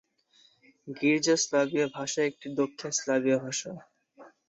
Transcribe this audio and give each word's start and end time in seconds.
গির্জা 0.87 1.35
স্লাভীয় 1.37 1.85
ভাষা 1.97 2.21
একটি 2.23 2.47
দক্ষিণ 2.59 2.91
স্লাভীয় 2.91 3.37
ভাষা। 3.39 3.71